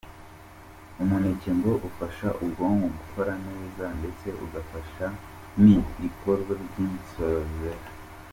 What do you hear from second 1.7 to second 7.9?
ufasha ubwonko gukora neza ndetse ugafasha mi ikorwa ry’insoro zera.